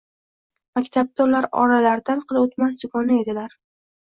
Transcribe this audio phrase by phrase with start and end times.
[0.79, 3.57] Maktabda ular oralaridan qil oʻtmas dugona edilar.